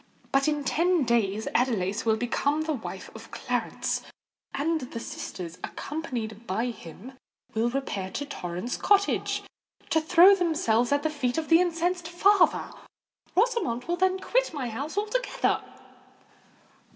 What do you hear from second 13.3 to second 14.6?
Rosamond will then quit